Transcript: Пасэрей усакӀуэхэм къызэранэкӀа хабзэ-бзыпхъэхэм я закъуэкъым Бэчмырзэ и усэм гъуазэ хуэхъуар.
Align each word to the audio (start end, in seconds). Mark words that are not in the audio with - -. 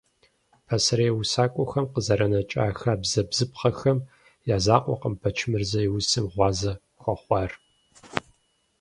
Пасэрей 0.67 1.11
усакӀуэхэм 1.19 1.85
къызэранэкӀа 1.93 2.77
хабзэ-бзыпхъэхэм 2.79 3.99
я 4.55 4.57
закъуэкъым 4.65 5.13
Бэчмырзэ 5.21 5.79
и 5.87 5.89
усэм 5.97 6.25
гъуазэ 6.31 6.73
хуэхъуар. 7.01 7.51